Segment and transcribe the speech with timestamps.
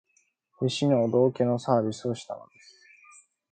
[0.59, 2.81] 必死のお道化のサービスをしたのです